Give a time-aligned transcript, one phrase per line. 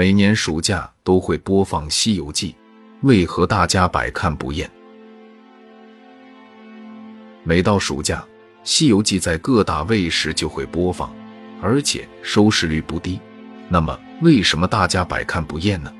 [0.00, 2.52] 每年暑假都会播放《西游记》，
[3.02, 4.66] 为何大家百看不厌？
[7.44, 8.16] 每到暑假，
[8.64, 11.14] 《西游记》在各大卫视就会播放，
[11.60, 13.20] 而且收视率不低。
[13.68, 15.92] 那么，为什么大家百看不厌呢？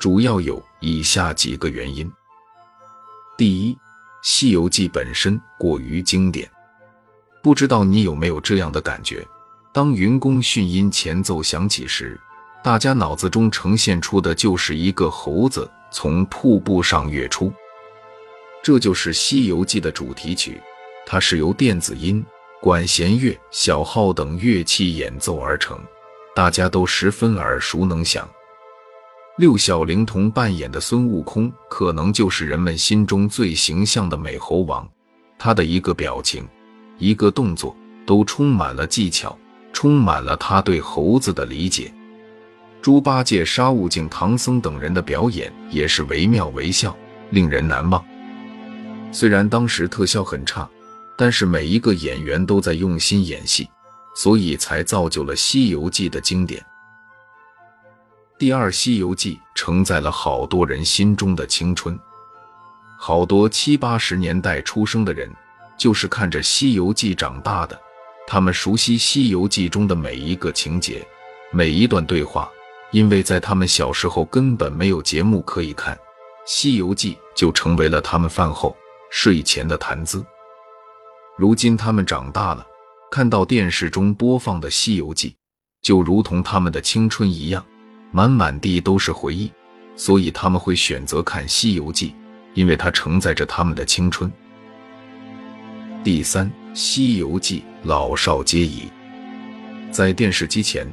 [0.00, 2.10] 主要有以下几个原因：
[3.36, 3.74] 第一，
[4.24, 6.50] 《西游记》本身过于经典。
[7.44, 9.24] 不知道你有没有这样的感觉？
[9.72, 12.20] 当云宫迅音前奏响起时，
[12.62, 17.52] 大家脑子中呈现出的就是一个猴子从瀑布上跃出。
[18.62, 20.60] 这就是《西游记》的主题曲，
[21.06, 22.24] 它是由电子音、
[22.60, 25.78] 管弦乐、小号等乐器演奏而成，
[26.34, 28.28] 大家都十分耳熟能详。
[29.36, 34.86] 六小龄童扮演的孙悟空，可能就是人们心中最形象的美猴王。
[35.38, 36.46] 他的一个表情、
[36.98, 39.38] 一个动作，都充满了技巧，
[39.72, 41.94] 充满了他对猴子的理解。
[42.80, 46.96] 猪八戒、沙悟净、唐僧等人的表演也是惟妙惟肖，
[47.30, 48.04] 令人难忘。
[49.10, 50.68] 虽然当时特效很差，
[51.16, 53.68] 但是每一个演员都在用心演戏，
[54.14, 56.64] 所以才造就了《西游记》的经典。
[58.38, 61.98] 第二，《西游记》承载了好多人心中的青春，
[62.96, 65.28] 好多七八十年代出生的人
[65.76, 67.76] 就是看着《西游记》长大的，
[68.28, 71.04] 他们熟悉《西游记》中的每一个情节、
[71.50, 72.48] 每一段对话，
[72.90, 75.94] 因为在他们小时候根本没有节目可以看，
[76.46, 78.76] 《西游记》就成为了他们饭后。
[79.10, 80.22] 睡前的谈资。
[81.38, 82.66] 如今他们长大了，
[83.10, 85.30] 看到电视中播放的《西游记》，
[85.80, 87.64] 就如同他们的青春一样，
[88.12, 89.50] 满满地都是回忆，
[89.96, 92.10] 所以他们会选择看《西游记》，
[92.52, 94.30] 因为它承载着他们的青春。
[96.04, 98.90] 第三，《西游记》老少皆宜，
[99.90, 100.86] 在电视机前，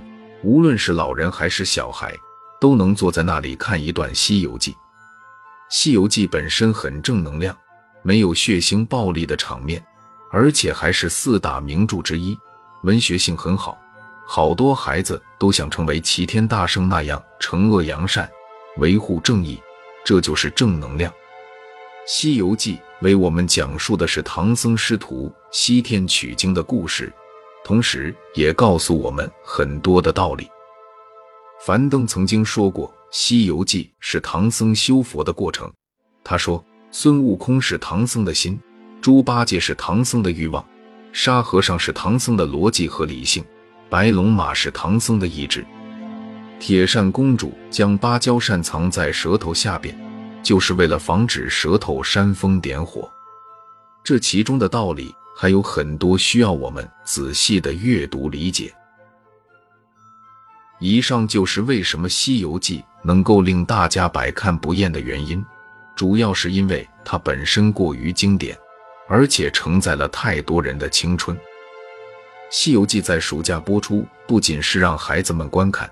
[0.45, 2.15] 无论是老人还是小孩，
[2.61, 4.71] 都能坐在那里看一段《西游记》。
[5.71, 7.57] 《西游记》本身很正能量。
[8.03, 9.83] 没有血腥暴力的场面，
[10.31, 12.38] 而且还是四大名著之一，
[12.83, 13.75] 文学性很好。
[14.28, 18.29] 好多孩子都想成为齐天大圣那样惩恶扬善、
[18.77, 19.59] 维护正义，
[20.06, 21.12] 这就是正能量。
[22.06, 27.12] 《西游记》为我们讲述的是唐僧师徒西天取经的故事，
[27.65, 30.47] 同时也告诉我们很多的道理。
[31.65, 35.69] 樊登曾经说过，《西游记》是唐僧修佛的过程。
[36.23, 36.63] 他说。
[36.91, 38.57] 孙悟空是唐僧的心，
[39.01, 40.65] 猪八戒是唐僧的欲望，
[41.11, 43.43] 沙和尚是唐僧的逻辑和理性，
[43.89, 45.65] 白龙马是唐僧的意志，
[46.57, 49.93] 铁扇公主将芭蕉扇藏在舌头下边，
[50.41, 53.11] 就是为了防止舌头煽风点火。
[54.01, 58.73] 这其中的道理还有很多，需要我们仔细的阅读理解。
[60.79, 65.44] 以上就是为什么《西游记》能够令大家百看不厌的原因。
[65.95, 68.57] 主要是因为它本身过于经典，
[69.07, 71.35] 而且承载了太多人的青春。
[72.51, 75.90] 《西游记》在暑假播出，不仅是让孩子们观看，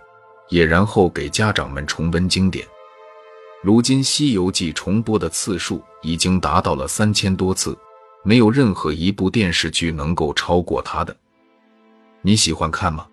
[0.49, 2.67] 也然后给家长们重温经典。
[3.61, 7.77] 如今，《西游记》重播的次数已经达到了三千多次，
[8.23, 11.15] 没有任何一部电视剧能够超过他的。
[12.21, 13.05] 你喜欢看吗？